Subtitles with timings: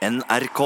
[0.00, 0.60] NRK.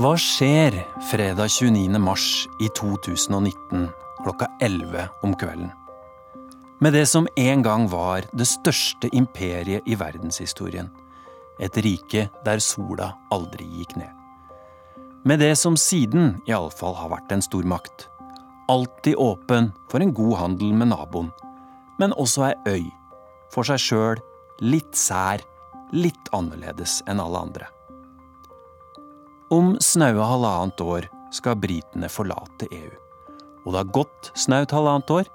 [0.00, 0.78] Hva skjer
[1.10, 1.98] fredag 29.
[2.00, 2.24] mars
[2.56, 3.90] i 2019
[4.22, 5.68] klokka 11 om kvelden?
[6.80, 10.88] Med det som en gang var det største imperiet i verdenshistorien.
[11.60, 14.08] Et rike der sola aldri gikk ned.
[15.28, 18.08] Med det som siden iallfall har vært en stormakt.
[18.72, 21.28] Alltid åpen for en god handel med naboen,
[22.00, 22.92] men også ei øy.
[23.52, 24.30] For seg sjøl,
[24.64, 25.44] litt sær,
[25.94, 27.70] litt annerledes enn alle andre.
[29.54, 32.90] Om snaue halvannet år skal britene forlate EU.
[33.64, 35.30] Og det har gått snaut halvannet år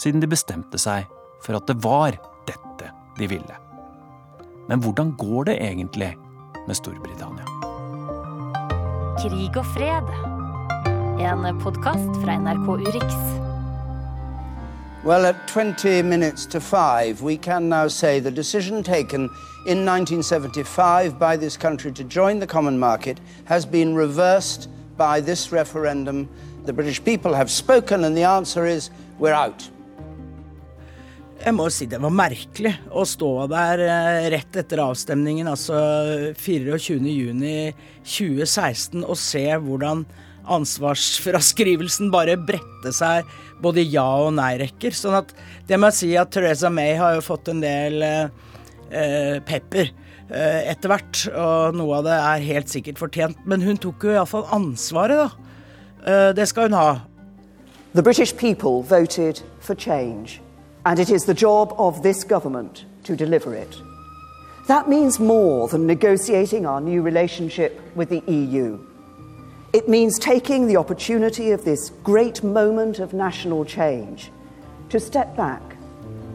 [0.00, 1.10] siden de bestemte seg
[1.44, 2.16] for at det var
[2.48, 3.58] dette de ville.
[4.70, 6.14] Men hvordan går det egentlig
[6.66, 7.46] med Storbritannia?
[9.20, 10.12] Krig og fred.
[11.22, 13.41] En podkast fra NRK Urix.
[15.04, 19.22] Well, at 20 minutes to five, we can now say the decision taken
[19.66, 25.50] in 1975 by this country to join the common market has been reversed by this
[25.50, 26.28] referendum.
[26.66, 29.68] The British people have spoken, and the answer is we're out.
[31.42, 35.74] Jeg må si det var merkelig å stå der eh, rett etter avstemningen, altså
[36.38, 40.06] 24.6.2016, og se hvordan
[40.50, 43.28] ansvarsfraskrivelsen bare brette seg
[43.62, 44.94] både ja- og nei-rekker.
[44.96, 45.34] Sånn at
[45.68, 49.92] det må jeg si at Teresa May har jo fått en del eh, pepper
[50.30, 53.38] eh, etter hvert, og noe av det er helt sikkert fortjent.
[53.46, 55.30] Men hun tok jo iallfall ansvaret, da.
[56.02, 57.00] Eh, det skal hun ha.
[57.94, 60.40] The British people voted for change,
[60.84, 63.76] and it is the job of this government to deliver it.
[64.68, 68.78] That means more than negotiating our new relationship with the EU.
[69.74, 74.30] It means taking the opportunity of this great moment of national change
[74.90, 75.62] to step back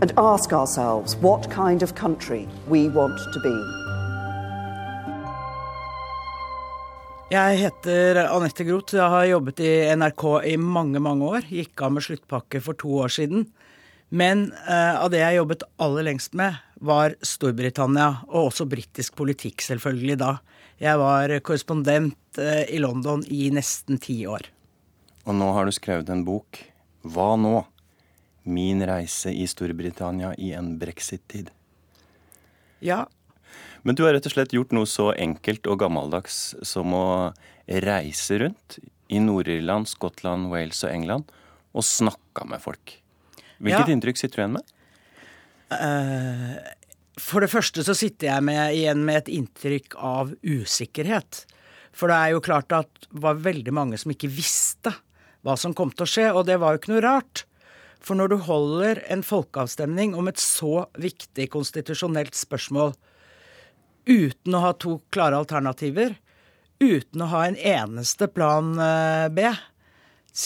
[0.02, 3.58] and ask ourselves what kind of country we want to be.
[7.30, 8.96] Jeg heter Anette Groth.
[8.96, 11.46] Jeg har jobbet i NRK i mange, mange år.
[11.46, 13.46] Gikk av med sluttpakke for to år siden.
[14.10, 19.64] Men eh, av det jeg jobbet aller lengst med, var Storbritannia, og også britisk politikk,
[19.66, 20.38] selvfølgelig, da.
[20.80, 24.46] Jeg var korrespondent eh, i London i nesten ti år.
[25.26, 26.60] Og nå har du skrevet en bok.
[27.08, 27.66] Hva nå?
[28.48, 31.50] Min reise i Storbritannia i en brexit-tid.
[32.80, 33.06] Ja,
[33.84, 37.34] Men du har rett og slett gjort noe så enkelt og gammeldags som å
[37.68, 38.78] reise rundt
[39.08, 41.32] i Nord-Irland, Skottland, Wales og England
[41.74, 42.98] og snakka med folk.
[43.62, 43.94] Hvilket Ja.
[43.96, 44.66] inntrykk sitter du igjen med?
[47.18, 51.44] For det første så sitter jeg med, igjen med et inntrykk av usikkerhet.
[51.98, 54.94] For det er jo klart at det var veldig mange som ikke visste
[55.46, 57.46] hva som kom til å skje, og det var jo ikke noe rart.
[58.04, 62.94] For når du holder en folkeavstemning om et så viktig konstitusjonelt spørsmål
[64.08, 66.16] uten å ha to klare alternativer,
[66.80, 69.50] uten å ha en eneste plan eh, B,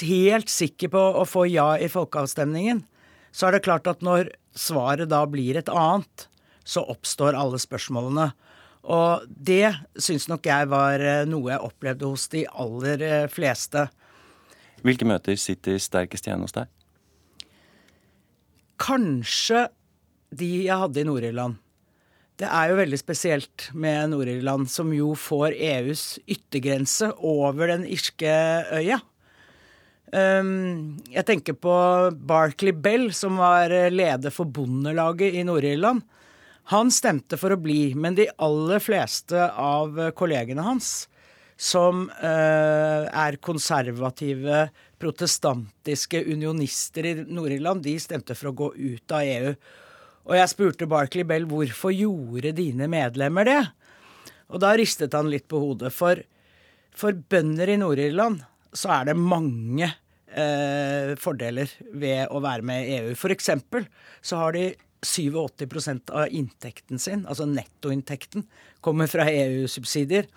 [0.07, 2.85] helt sikker på å få ja i folkeavstemningen,
[3.31, 6.28] så er det klart at når svaret da blir et annet,
[6.68, 8.31] så oppstår alle spørsmålene.
[8.92, 9.72] Og det
[10.02, 13.88] syns nok jeg var eh, noe jeg opplevde hos de aller eh, fleste.
[14.81, 16.69] Hvilke møter sitter sterkest igjen hos deg?
[18.81, 19.68] Kanskje
[20.34, 21.59] de jeg hadde i Nord-Irland.
[22.42, 28.31] Det er jo veldig spesielt med Nord-Irland, som jo får EUs yttergrense over den irske
[28.74, 28.98] øya.
[30.11, 31.73] Um, jeg tenker på
[32.27, 36.03] Barclay Bell, som var eh, leder for Bondelaget i Nord-Irland.
[36.73, 41.07] Han stemte for å bli, men de aller fleste av kollegene hans,
[41.55, 44.66] som eh, er konservative,
[45.01, 49.55] protestantiske unionister i Nord-Irland, de stemte for å gå ut av EU.
[50.27, 53.61] Og jeg spurte Barclay Bell hvorfor gjorde dine medlemmer det?
[54.51, 55.89] Og da ristet han litt på hodet.
[55.95, 56.19] For,
[56.91, 62.95] for bønder i Nord-Irland så er det mange eh, fordeler ved å være med i
[63.01, 63.11] EU.
[63.35, 63.87] Eksempel
[64.21, 64.71] så har de
[65.01, 68.45] 87% av inntekten sin, altså nettoinntekten,
[68.85, 70.29] kommer fra EU-subsidier.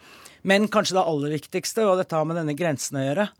[0.44, 3.31] Men kanskje det aller viktigste, og dette har med denne grensen å gjøre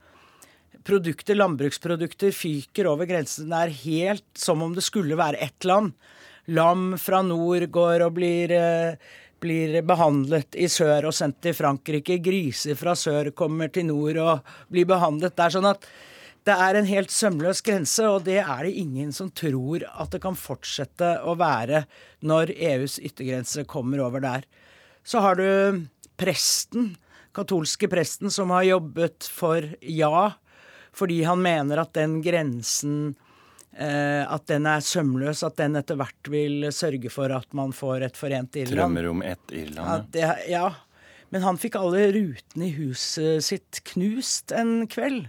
[0.85, 3.49] Produkter, landbruksprodukter fyker over grensen.
[3.49, 5.95] Det er helt som om det skulle være ett land.
[6.53, 8.97] Lam fra nord går og blir, eh,
[9.45, 12.19] blir behandlet i sør og sendt til Frankrike.
[12.25, 15.37] Griser fra sør kommer til nord og blir behandlet.
[15.37, 15.89] Det er sånn at
[16.45, 20.21] det er en helt sømløs grense, og det er det ingen som tror at det
[20.21, 21.87] kan fortsette å være
[22.25, 24.45] når EUs yttergrense kommer over der.
[25.05, 25.85] Så har du
[26.21, 26.95] presten,
[27.37, 30.35] katolske presten, som har jobbet for ja,
[30.95, 33.15] fordi han mener at den grensen
[33.75, 38.19] at den er sømløs, at den etter hvert vil sørge for at man får et
[38.19, 38.79] forent Irland.
[38.79, 39.89] Drømmer om ett Irland.
[39.89, 40.69] Ja, det, ja.
[41.35, 45.27] Men han fikk alle rutene i huset sitt knust en kveld.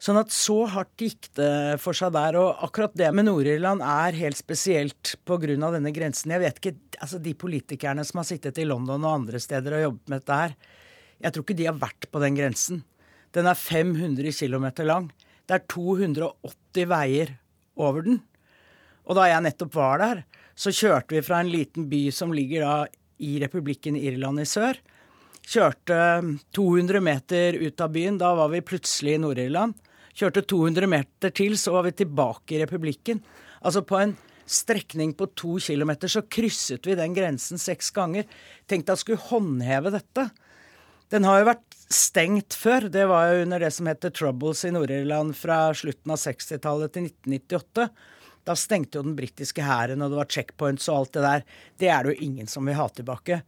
[0.00, 2.38] Sånn at så hardt gikk det for seg der.
[2.40, 5.54] Og akkurat det med Nord-Irland er helt spesielt pga.
[5.60, 6.32] denne grensen.
[6.32, 9.82] Jeg vet ikke, altså De politikerne som har sittet i London og andre steder og
[9.82, 10.56] jobbet med dette her,
[11.20, 12.82] jeg tror ikke de har vært på den grensen.
[13.36, 15.10] Den er 500 km lang.
[15.44, 17.36] Det er 280 veier
[17.80, 18.20] over den.
[19.08, 20.22] Og da jeg nettopp var der,
[20.54, 22.74] så kjørte vi fra en liten by som ligger da
[23.20, 24.78] i republikken Irland i sør.
[25.50, 26.00] Kjørte
[26.54, 28.18] 200 meter ut av byen.
[28.20, 29.76] Da var vi plutselig i Nord-Irland.
[30.16, 33.22] Kjørte 200 meter til, så var vi tilbake i republikken.
[33.64, 34.14] Altså på en
[34.50, 38.26] strekning på to kilometer så krysset vi den grensen seks ganger.
[38.68, 40.28] Tenkte jeg skulle håndheve dette.
[41.10, 42.88] Den har jo vært stengt før.
[42.92, 47.08] Det var jo under det som heter Troubles i Nord-Irland fra slutten av 60-tallet til
[47.10, 47.88] 1998.
[48.46, 51.42] Da stengte jo den britiske hæren, og det var checkpoints og alt det der.
[51.82, 53.42] Det er det jo ingen som vil ha tilbake.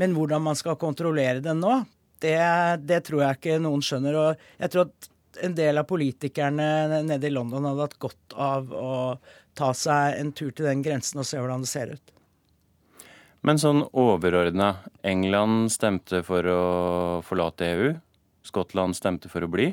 [0.00, 1.82] Men hvordan man skal kontrollere den nå,
[2.22, 2.38] det,
[2.86, 4.18] det tror jeg ikke noen skjønner.
[4.18, 5.10] Og jeg tror at
[5.42, 8.94] en del av politikerne nede i London hadde hatt godt av å
[9.58, 12.12] ta seg en tur til den grensen og se hvordan det ser ut.
[13.42, 16.62] Men sånn overordna England stemte for å
[17.26, 17.88] forlate EU.
[18.46, 19.72] Skottland stemte for å bli.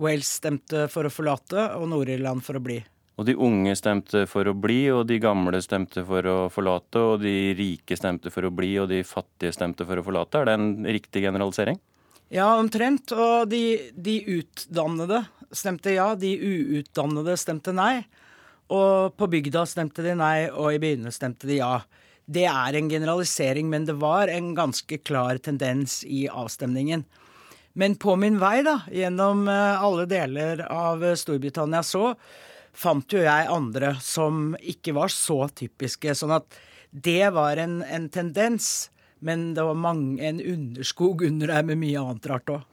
[0.00, 2.78] Wales stemte for å forlate, og Nord-Irland for å bli.
[3.20, 7.20] Og de unge stemte for å bli, og de gamle stemte for å forlate, og
[7.22, 10.40] de rike stemte for å bli, og de fattige stemte for å forlate.
[10.40, 11.78] Er det en riktig generalisering?
[12.34, 13.12] Ja, omtrent.
[13.12, 18.00] Og de, de utdannede stemte ja, de uutdannede stemte nei.
[18.72, 21.76] Og på bygda stemte de nei, og i byene stemte de ja.
[22.24, 27.04] Det er en generalisering, men det var en ganske klar tendens i avstemningen.
[27.74, 32.12] Men på min vei da, gjennom eh, alle deler av Storbritannia så
[32.74, 36.14] fant jo jeg andre som ikke var så typiske.
[36.14, 36.46] Sånn at
[36.90, 38.90] det var en, en tendens.
[39.24, 42.64] Men det var mange, en underskog under der med mye annet rart òg.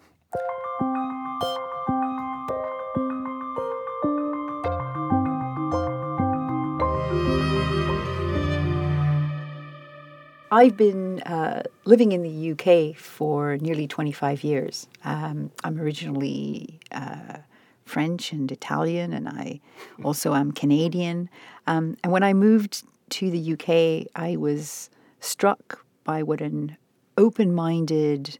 [10.61, 14.85] I've been uh, living in the UK for nearly 25 years.
[15.03, 17.37] Um, I'm originally uh,
[17.83, 19.59] French and Italian, and I
[20.03, 21.31] also am Canadian.
[21.65, 26.77] Um, and when I moved to the UK, I was struck by what an
[27.17, 28.37] open minded,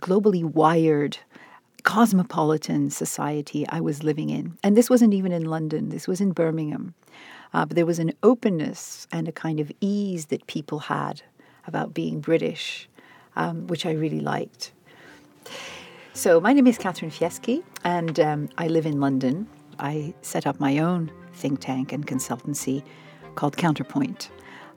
[0.00, 1.18] globally wired,
[1.82, 4.56] cosmopolitan society I was living in.
[4.62, 6.94] And this wasn't even in London, this was in Birmingham.
[7.52, 11.20] Uh, but there was an openness and a kind of ease that people had
[11.68, 12.88] about being British,
[13.36, 14.72] um, which I really liked.
[16.14, 19.46] So, my name is Catherine Fieschi, and um, I live in London.
[19.78, 22.82] I set up my own think tank and consultancy
[23.36, 24.30] called Counterpoint.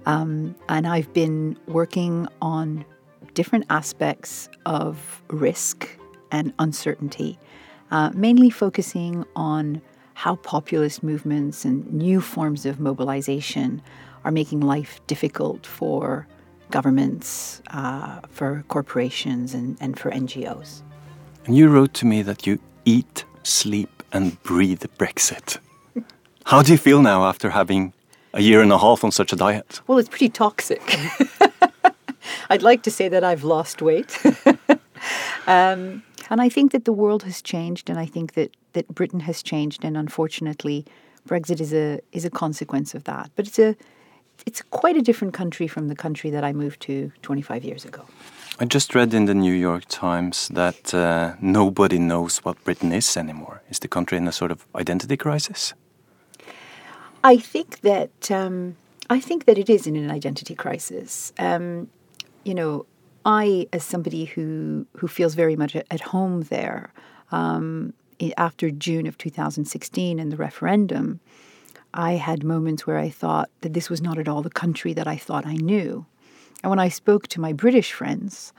[0.06, 2.86] Um, and I've been working on
[3.34, 5.90] different aspects of risk
[6.32, 7.40] and uncertainty,
[7.90, 9.82] uh, mainly focusing on
[10.14, 13.82] how populist movements and new forms of mobilization
[14.24, 16.28] are making life difficult for
[16.72, 20.82] governments, uh, for corporations, and, and for NGOs.
[21.46, 25.58] And you wrote to me that you eat, sleep, and breathe Brexit.
[26.46, 27.94] How do you feel now after having
[28.34, 29.82] a year and a half on such a diet?
[29.88, 30.82] Well, it's pretty toxic.
[32.50, 34.18] I'd like to say that I've lost weight.
[35.48, 39.22] um, and I think that the world has changed, and I think that, that Britain
[39.22, 40.86] has changed, and unfortunately,
[41.28, 43.30] Brexit is a is a consequence of that.
[43.36, 43.76] But it's a
[44.46, 48.06] it's quite a different country from the country that I moved to 25 years ago.
[48.60, 53.18] I just read in the New York Times that uh, nobody knows what Britain is
[53.18, 53.62] anymore.
[53.70, 55.74] Is the country in a sort of identity crisis?
[57.24, 58.76] I think that um,
[59.10, 61.34] I think that it is in an identity crisis.
[61.40, 61.90] Um,
[62.44, 62.86] you know,
[63.26, 66.92] I, as somebody who who feels very much at home there,
[67.32, 67.94] um,
[68.38, 71.20] after June of 2016 and the referendum,
[71.94, 75.08] I had moments where I thought that this was not at all the country that
[75.08, 76.06] I thought I knew.
[76.64, 78.54] And when I spoke to my British friends,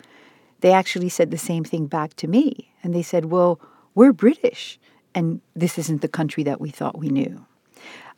[0.60, 2.72] they actually said the same thing back to me.
[2.82, 3.60] And they said, Well,
[3.94, 4.78] we're British,
[5.14, 7.44] and this isn't the country that we thought we knew.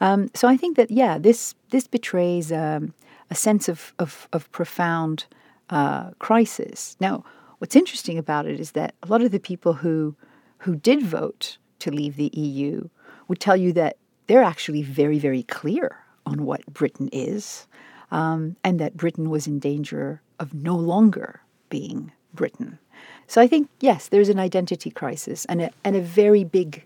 [0.01, 2.95] Um, so I think that, yeah, this, this betrays um,
[3.31, 5.27] a sense of, of, of profound
[5.71, 6.97] uh, crisis.
[7.01, 7.25] Now,
[7.59, 10.15] what's interesting about it is that a lot of the people who,
[10.59, 12.89] who did vote to leave the EU
[13.29, 17.67] would tell you that they're actually very, very clear on what Britain is,
[18.11, 22.79] um, and that Britain was in danger of no longer being Britain.
[23.27, 26.85] So I think, yes, there's an identity crisis and a, and a very big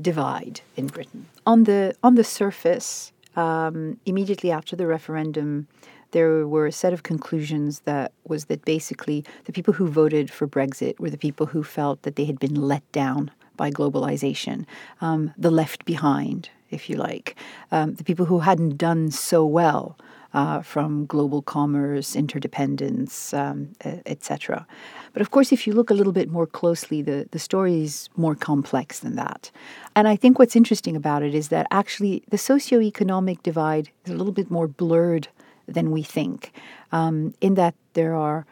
[0.00, 1.26] divide in Britain.
[1.46, 5.66] On the on the surface, um, immediately after the referendum,
[6.12, 10.46] there were a set of conclusions that was that basically the people who voted for
[10.48, 14.64] Brexit were the people who felt that they had been let down by globalization,
[15.00, 17.36] um, the left behind, if you like,
[17.70, 19.96] um, the people who hadn't done so well.
[20.32, 23.72] Uh, from global commerce, interdependence, um,
[24.06, 24.64] etc.
[25.12, 28.08] But of course, if you look a little bit more closely, the, the story is
[28.16, 29.50] more complex than that.
[29.96, 34.16] And I think what's interesting about it is that actually the socioeconomic divide is a
[34.16, 35.26] little bit more blurred
[35.66, 36.52] than we think,
[36.92, 38.46] um, in that there are,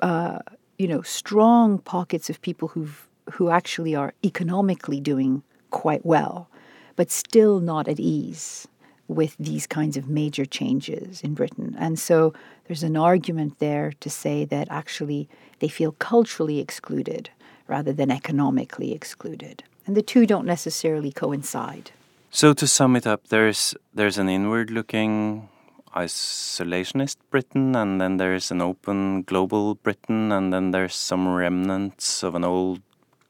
[0.00, 0.38] uh,
[0.78, 2.88] you know, strong pockets of people who
[3.32, 6.48] who actually are economically doing quite well,
[6.96, 8.68] but still not at ease
[9.08, 11.76] with these kinds of major changes in Britain.
[11.78, 12.32] And so
[12.66, 17.30] there's an argument there to say that actually they feel culturally excluded
[17.68, 19.64] rather than economically excluded.
[19.86, 21.90] And the two don't necessarily coincide.
[22.30, 25.48] So to sum it up, there's there's an inward looking
[25.94, 32.34] isolationist Britain, and then there's an open global Britain, and then there's some remnants of
[32.34, 32.80] an old,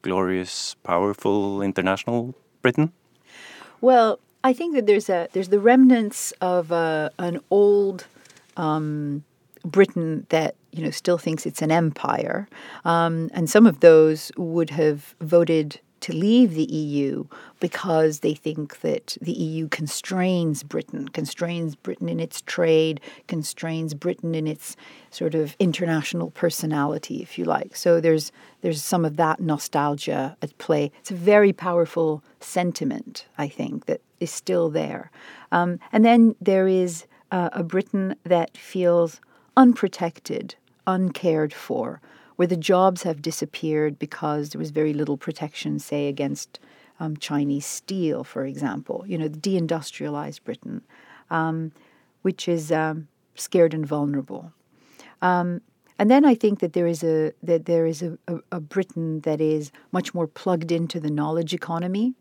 [0.01, 2.93] glorious, powerful international Britain?
[3.83, 8.07] Well, I think that there's a there's the remnants of a, an old
[8.55, 9.25] um,
[9.65, 12.47] Britain that you know still thinks it's an empire,
[12.85, 17.23] um, and some of those would have voted to leave the EU
[17.61, 24.35] because they think that the EU constrains Britain, constrains Britain in its trade, constrains Britain
[24.35, 24.75] in its
[25.11, 27.73] sort of international personality, if you like.
[27.77, 30.91] So there's there's some of that nostalgia at play.
[30.99, 35.09] It's a very powerful sentiment, I think, that is still there.
[35.53, 39.21] Um, and then there is uh, a Britain that feels
[39.55, 40.55] unprotected,
[40.85, 42.01] uncared for
[42.35, 46.59] where the jobs have disappeared because there was very little protection, say, against
[46.99, 49.03] um, Chinese steel, for example.
[49.07, 50.81] You know, deindustrialized Britain,
[51.29, 51.71] um,
[52.21, 54.51] which is um, scared and vulnerable.
[55.21, 55.61] Um,
[55.99, 59.21] and then I think that there is a that there is a, a, a Britain
[59.21, 62.15] that is much more plugged into the knowledge economy,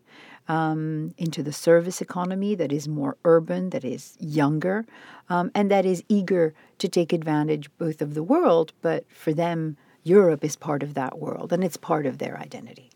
[0.48, 4.84] um, into the service economy that is more urban, that is younger,
[5.30, 9.76] um, and that is eager to take advantage both of the world, but for them
[10.04, 12.90] Europe is part of that world, and it's part of their identity.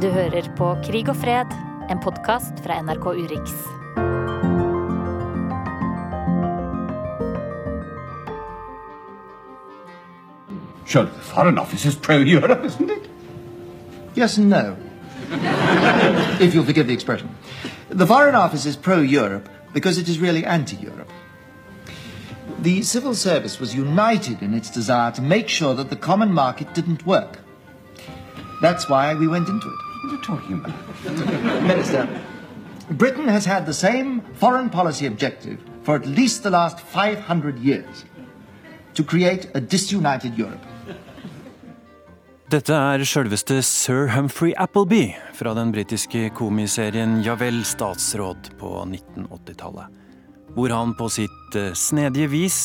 [0.00, 1.46] Du hører på Krig og fred,
[1.90, 3.50] en podkast fra NRK Urix.
[10.86, 13.08] Surely the Foreign Office is pro-Europe, isn't it?
[14.16, 14.76] Yes and no.
[16.40, 17.28] if you'll forgive the expression.
[17.88, 21.01] The Foreign Office is pro-Europe because it is really anti-Europe.
[22.62, 26.72] The civil service was united in its desire to make sure that the common market
[26.74, 27.40] didn't work.
[28.60, 29.78] That's why we went into it.
[30.00, 31.62] What are you talking about?
[31.66, 32.06] Minister,
[32.90, 38.04] Britain has had the same foreign policy objective for at least the last 500 years
[38.94, 40.64] to create a disunited Europe.
[42.48, 50.01] Dette er sjølveste sir Humphrey Appleby fra den britiske komiserien Ja vel, statsråd på 1980-tallet.
[50.54, 52.58] Hvor han på sitt eh, snedige vis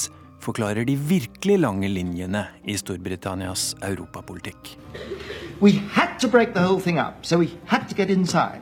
[0.43, 4.77] forklarer de virkelig lange linjene i Storbritannias europapolitikk.
[5.61, 8.61] We had to break the whole thing up, so we had to get inside.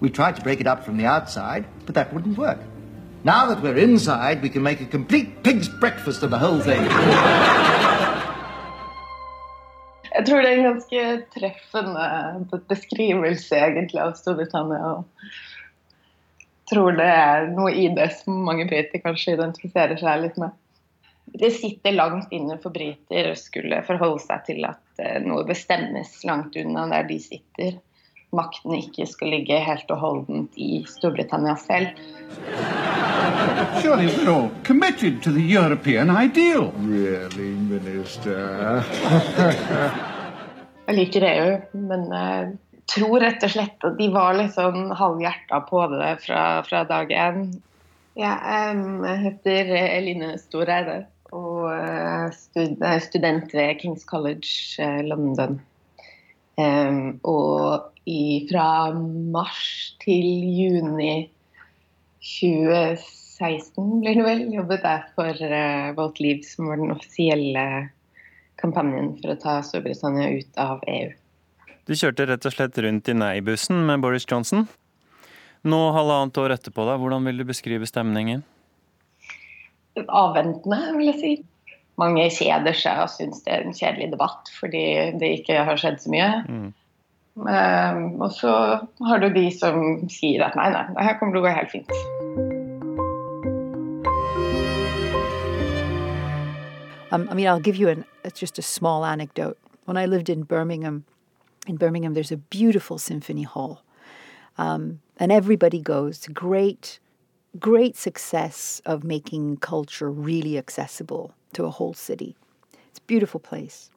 [0.00, 2.58] We tried to break it up from the outside, but that wouldn't work.
[3.22, 6.82] Now that we're inside, we can make a complete pig's breakfast of the whole thing.
[10.14, 11.02] Jeg tror det er en ganske
[11.34, 15.04] treffende beskrivelse egentlig av Storbritannia.
[16.70, 20.56] Tror det er noe i det som mange briter kanskje identifiserer seg litt med.
[21.30, 26.16] Det sitter langt inne for briter å skulle forholde seg til at eh, noe bestemmes
[26.26, 27.78] langt unna der de sitter.
[28.34, 31.98] Makten ikke skal ligge helt og holdent i Storbritannia selv.
[33.82, 36.70] Surely we're all committed to the European ideal.
[36.78, 38.84] Really, minister?
[40.86, 41.50] Jeg liker EU,
[41.90, 42.54] men uh,
[42.90, 47.12] tror rett og slett at de var litt sånn halvhjerta på det fra, fra dag
[47.14, 47.48] én.
[48.18, 54.50] Ja, jeg heter Eline Storeide og er student ved Kings College
[54.82, 55.60] eh, London.
[57.30, 57.86] Og
[58.50, 59.68] fra mars
[60.02, 60.26] til
[60.58, 61.30] juni
[62.20, 67.64] 2016 blir det vel, jobbet jeg for uh, Volt Liv, som var den offisielle
[68.60, 71.14] kampanjen for å ta Storbritannia ut av EU.
[71.90, 74.60] Du kjørte rett og slett rundt i nei-bussen med Boris Johnson.
[75.66, 78.44] Nå halvannet år etterpå, da, hvordan vil du beskrive stemningen?
[80.06, 81.32] Avventende, vil jeg si.
[81.98, 84.84] mange kjeder seg og syns det er en kjedelig debatt fordi
[85.18, 86.30] det ikke har skjedd så mye.
[86.46, 86.70] Mm.
[87.42, 88.54] Um, og så
[89.10, 91.74] har du de som sier at nei, nei, det her kommer til å gå helt
[91.74, 91.94] fint.
[97.10, 99.58] Um, I mean, I'll give you an, just a small anecdote.
[99.86, 101.02] When I lived in Birmingham,
[101.66, 103.82] in Birmingham, there's a beautiful symphony hall,
[104.58, 106.26] um, and everybody goes.
[106.32, 106.98] Great,
[107.58, 112.36] great success of making culture really accessible to a whole city.
[112.88, 113.90] It's a beautiful place,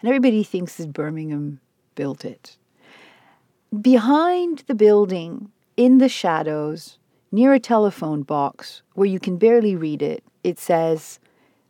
[0.00, 1.60] and everybody thinks that Birmingham
[1.94, 2.56] built it.
[3.80, 6.98] Behind the building, in the shadows,
[7.32, 11.18] near a telephone box where you can barely read it, it says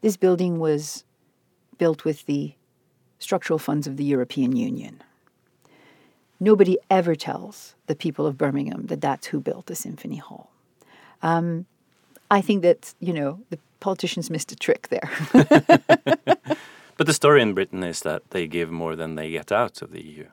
[0.01, 1.05] this building was
[1.79, 2.55] built with the
[3.19, 5.03] structural funds of the European Union.
[6.41, 10.51] Nobody ever tells the people of Birmingham that that's who built the Symphony Hall.
[11.23, 11.67] Um,
[12.31, 15.11] I think that, you know, the politicians missed a trick there.
[16.97, 19.93] but the story in Britain is that they give more than they get out of
[19.93, 20.27] the EU.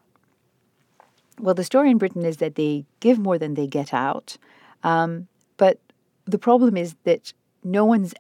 [1.40, 4.38] Well, the story in Britain is that they give more than they get out.
[4.84, 5.80] Um, but
[6.26, 7.34] the problem is that
[7.64, 8.14] no one's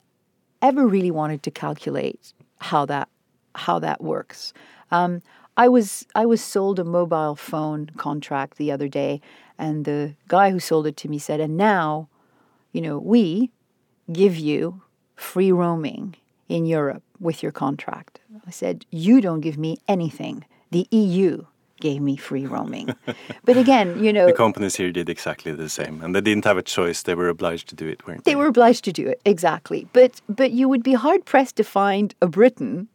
[0.61, 3.07] ever really wanted to calculate how that
[3.55, 4.53] how that works.
[4.91, 5.21] Um,
[5.57, 9.21] I was I was sold a mobile phone contract the other day,
[9.57, 12.09] and the guy who sold it to me said, "And now,
[12.71, 13.49] you know, we
[14.13, 14.83] give you
[15.15, 16.15] free roaming
[16.47, 20.45] in Europe with your contract." I said, "You don't give me anything.
[20.69, 21.45] The EU
[21.79, 22.89] gave me free roaming.
[23.45, 24.27] but again, you know.
[24.27, 27.01] The companies here did exactly the same, and they didn't have a choice.
[27.01, 28.31] They were obliged to do it, weren't they?
[28.31, 29.87] They were obliged to do it, exactly.
[29.93, 32.87] But, but you would be hard pressed to find a Briton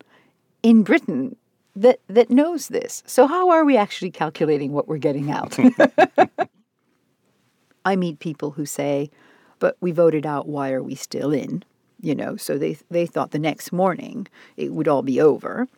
[0.62, 1.36] in Britain
[1.76, 3.02] that, that knows this.
[3.06, 5.56] So, how are we actually calculating what we're getting out?
[7.84, 9.10] I meet people who say,
[9.58, 11.64] but we voted out, why are we still in?
[12.00, 14.26] You know, so they, they thought the next morning
[14.56, 15.68] it would all be over.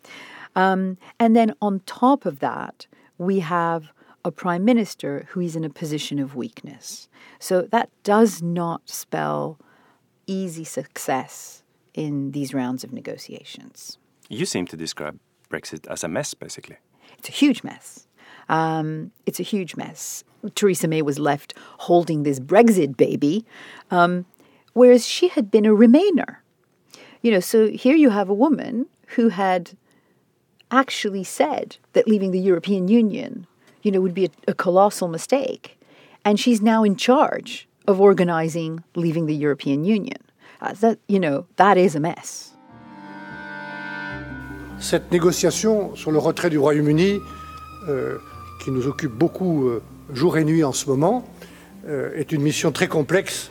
[0.57, 2.87] Um, and then on top of that,
[3.19, 3.93] we have
[4.25, 7.09] a prime minister who is in a position of weakness.
[7.39, 9.59] So that does not spell
[10.27, 13.99] easy success in these rounds of negotiations.
[14.29, 15.18] You seem to describe
[15.55, 16.77] Brexit as a mess, basically.
[17.19, 18.07] It's a huge mess.
[18.49, 20.25] Um, it's a huge mess.
[20.55, 23.47] Theresa May was left holding this Brexit baby,
[23.90, 24.27] um,
[24.75, 26.37] whereas she had been a Remainer.
[27.23, 28.87] You know, so here you have a woman
[29.17, 29.71] who had
[30.71, 33.47] actually said that leaving the European Union,
[33.83, 35.79] you know, would be a, a colossal mistake.
[36.25, 40.19] And she's now in charge of organizing leaving the European Union.
[40.61, 42.54] Uh, that, you know, that is a mess.
[44.85, 47.18] Cette négociation sur le retrait du Royaume-Uni,
[47.88, 48.18] euh,
[48.62, 51.25] qui nous occupe beaucoup euh, jour et nuit en ce moment,
[51.88, 53.51] euh, est une mission très complexe.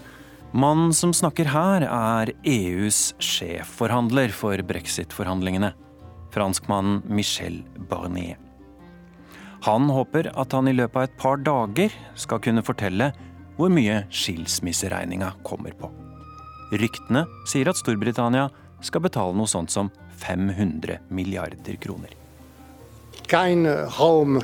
[0.54, 5.74] Mannen som snakker her, er EUs sjefforhandler for brexit-forhandlingene
[6.30, 8.38] franskmannen Michel Barnier.
[9.66, 13.10] Han håper at han i løpet av et par dager skal kunne fortelle
[13.58, 15.90] hvor mye skilsmisseregninga kommer på.
[16.78, 18.52] Ryktene sier at Storbritannia
[18.86, 19.90] skal betale noe sånt som
[20.24, 22.10] 500 milliarder kroner.
[23.28, 23.68] Kein
[24.00, 24.42] Raum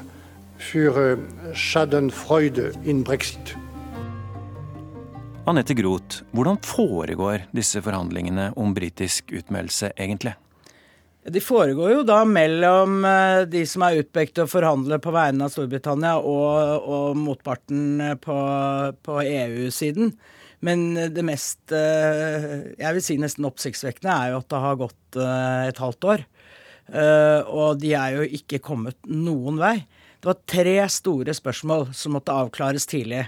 [0.57, 1.17] für
[1.53, 3.55] Schadenfreude in Brexit.
[5.45, 10.35] Anette Groth, hvordan foregår disse forhandlingene om britisk utmeldelse egentlig?
[11.29, 15.47] De foregår jo da mellom eh, de som er utpekt til å forhandle på vegne
[15.47, 18.37] av Storbritannia, og, og motparten på,
[19.05, 20.13] på EU-siden.
[20.65, 25.19] Men det mest eh, jeg vil si nesten oppsiktsvekkende er jo at det har gått
[25.19, 26.25] et halvt år.
[26.89, 29.75] Og de er jo ikke kommet noen vei.
[30.19, 33.23] Det var tre store spørsmål som måtte avklares tidlig.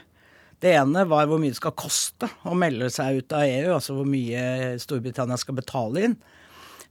[0.62, 3.96] Det ene var hvor mye det skal koste å melde seg ut av EU, altså
[3.98, 6.18] hvor mye Storbritannia skal betale inn.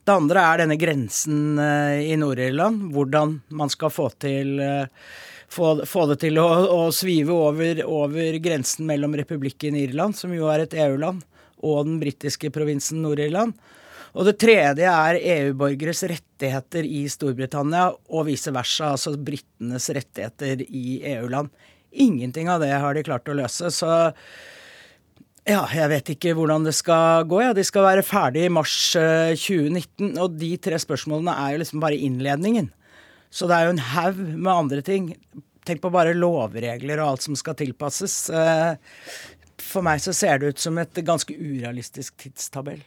[0.01, 2.89] Det andre er denne grensen eh, i Nord-Irland.
[2.95, 4.89] Hvordan man skal få, til, eh,
[5.53, 10.49] få, få det til å, å svive over, over, grensen mellom republikken Irland, som jo
[10.53, 11.25] er et EU-land,
[11.61, 13.57] og den britiske provinsen Nord-Irland.
[14.11, 21.03] Og det tredje er EU-borgeres rettigheter i Storbritannia, og vice versa, altså britenes rettigheter i
[21.17, 21.53] EU-land.
[21.91, 23.71] Ingenting av det har de klart å løse.
[23.75, 23.93] så
[25.49, 27.41] ja, jeg vet ikke hvordan det skal gå.
[27.43, 27.55] Ja.
[27.57, 30.11] De skal være ferdig i mars 2019.
[30.13, 32.69] Eh, og de tre spørsmålene er jo liksom bare innledningen.
[33.31, 35.05] Så det er jo en haug med andre ting.
[35.67, 38.15] Tenk på bare lovregler og alt som skal tilpasses.
[38.35, 38.73] Eh,
[39.61, 42.83] for meg så ser det ut som et ganske urealistisk tidstabell.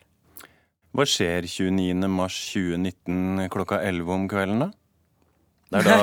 [0.94, 4.70] Hva skjer 29.3.2019 klokka 11 om kvelden, da?
[5.74, 5.96] Det er da,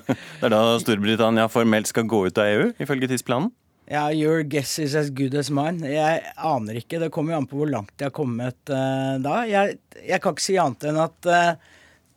[0.40, 3.50] det er da Storbritannia formelt skal gå ut av EU, ifølge tidsplanen?
[3.88, 5.80] Ja, your guess is as good as mine.
[5.88, 6.98] Jeg aner ikke.
[7.00, 9.46] Det kommer jo an på hvor langt de har kommet uh, da.
[9.48, 11.56] Jeg, jeg, kan ikke si annet enn at uh,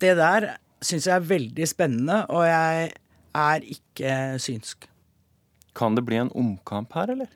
[0.04, 0.50] det der
[0.82, 2.92] syns jeg er veldig spennende, og jeg
[3.38, 4.88] er ikke synsk.
[5.78, 7.30] Kan det bli en omkamp her, eller?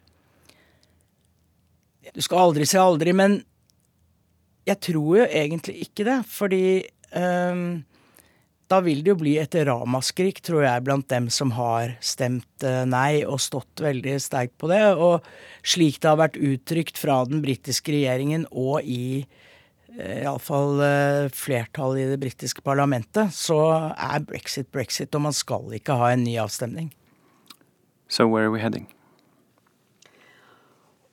[2.13, 3.39] Du skal aldri si aldri, men
[4.67, 6.19] jeg tror jo egentlig ikke det.
[6.29, 6.65] Fordi
[7.15, 7.83] um,
[8.71, 12.81] da vil det jo bli et ramaskrik, tror jeg, blant dem som har stemt eh,
[12.89, 14.81] nei og stått veldig sterkt på det.
[14.97, 15.25] Og
[15.61, 19.43] slik det har vært uttrykt fra den britiske regjeringen og i eh,
[19.99, 23.59] iallfall eh, flertallet i det britiske parlamentet, så
[23.95, 26.93] er brexit brexit, og man skal ikke ha en ny avstemning.
[28.07, 28.87] So where are we heading?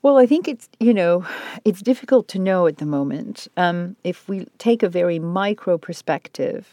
[0.02, 1.24] Well, I think it's you know
[1.64, 3.48] it's difficult to know at the moment.
[3.56, 6.64] Um, if we take a very micro perspective,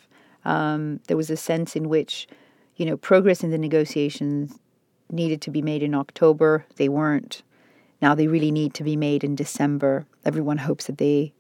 [0.46, 2.28] Um, there was a sense in which,
[2.76, 4.58] you know, progress in the negotiations
[5.12, 6.66] needed to be made in October.
[6.76, 7.44] They weren't.
[8.02, 10.06] Now they really need to be made in December.
[10.24, 11.34] Everyone hopes that they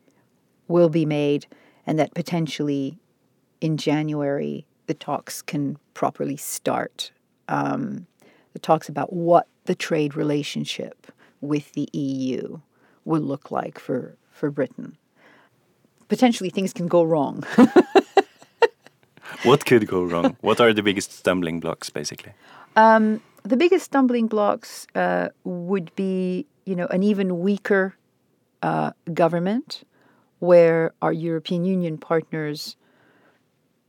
[0.69, 1.45] will be made
[1.85, 2.97] and that potentially
[3.59, 7.11] in January the talks can properly start.
[7.47, 8.07] Um,
[8.53, 12.59] the talks about what the trade relationship with the EU
[13.05, 14.97] will look like for, for Britain.
[16.07, 17.43] Potentially things can go wrong.
[19.43, 20.37] what could go wrong?
[20.41, 22.33] What are the biggest stumbling blocks, basically?
[22.75, 27.95] Um, the biggest stumbling blocks uh, would be, you know, an even weaker
[28.61, 29.83] uh, government,
[30.39, 32.75] where our European Union partners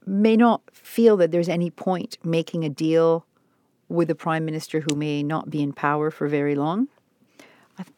[0.06, 3.24] may not feel that there's any point making a deal
[3.88, 6.88] with a prime minister who may not be in power for very long.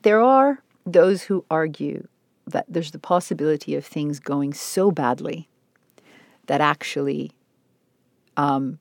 [0.03, 2.07] There are those who argue
[2.47, 5.49] that there's the possibility of things going so badly
[6.47, 7.33] that actually
[8.37, 8.79] um,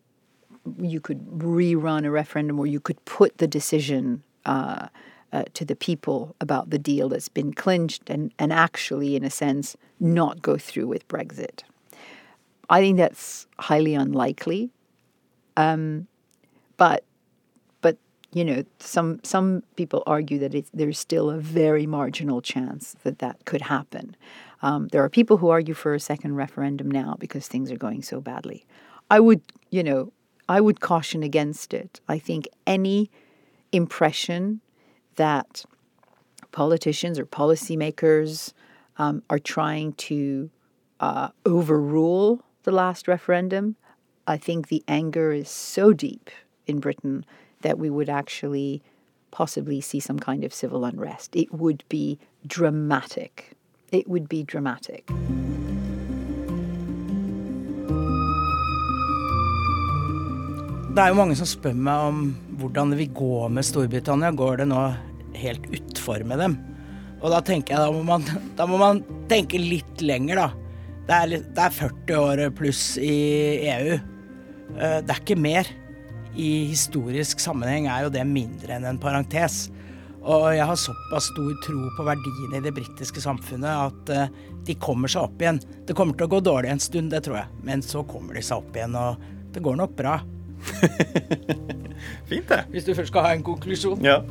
[0.80, 4.88] you could rerun a referendum or you could put the decision uh,
[5.34, 9.30] uh, to the people about the deal that's been clinched and, and actually, in a
[9.30, 11.64] sense, not go through with Brexit.
[12.70, 14.72] I think that's highly unlikely.
[15.58, 16.08] Um,
[16.78, 17.04] but
[17.82, 17.98] but
[18.34, 23.44] you know some some people argue that there's still a very marginal chance that that
[23.46, 24.16] could happen.
[24.62, 28.04] Um, there are people who argue for a second referendum now because things are going
[28.04, 28.66] so badly.
[29.10, 30.14] I would, you know,
[30.48, 32.00] I would caution against it.
[32.08, 33.10] I think any
[33.72, 34.62] impression
[35.16, 35.66] that
[36.52, 38.54] politicians or policymakers
[38.98, 40.50] um, are trying to
[41.00, 43.76] uh, overrule the last referendum,
[44.28, 46.30] I think the anger is so deep
[46.68, 47.26] in Britain
[47.62, 48.82] that we would actually
[49.32, 51.36] possibly see some kind of civil unrest.
[51.36, 53.52] It would be dramatic.
[53.92, 55.10] It would be dramatic.
[60.92, 62.18] Det er jo mange som spør meg om
[62.62, 64.32] hvordan det vil gå med Storbritannia.
[64.32, 64.84] Går det nå
[65.42, 66.58] helt utfor med dem?
[67.22, 68.26] Og da tenker jeg da må man,
[68.58, 70.50] da må man tenke litt lenger, da.
[71.10, 73.14] Det er, det er 40 år pluss i
[73.68, 74.00] EU.
[74.78, 75.68] Eh, det er ikke mer.
[76.32, 79.66] I historisk sammenheng er jo det mindre enn en parentes.
[80.22, 84.36] Og jeg har såpass stor tro på verdiene i det britiske samfunnet at eh,
[84.68, 85.60] de kommer seg opp igjen.
[85.88, 88.46] Det kommer til å gå dårlig en stund, det tror jeg, men så kommer de
[88.46, 89.18] seg opp igjen, og
[89.52, 90.20] det går nok bra.
[92.30, 92.64] Fint, det.
[92.70, 94.06] Hvis du først skal ha en konklusjon.
[94.06, 94.22] Ja.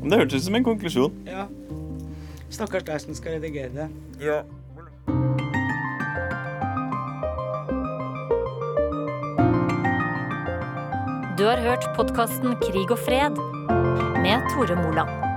[0.00, 1.14] Men det hørtes ut som en konklusjon.
[1.26, 1.46] Ja.
[2.52, 3.88] Stakkars deg som skal redigere det.
[4.20, 4.42] Ja.
[11.38, 13.38] Du har hørt podkasten Krig og fred
[14.22, 15.31] med Tore Moland.